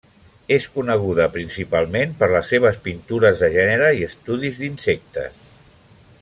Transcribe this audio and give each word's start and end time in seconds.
És 0.53 0.63
coneguda 0.77 1.27
principalment 1.35 2.15
per 2.23 2.29
les 2.31 2.49
seves 2.53 2.81
pintures 2.89 3.45
de 3.45 3.51
gènere 3.59 3.93
i 4.01 4.05
estudis 4.09 4.59
d'insectes. 4.65 5.41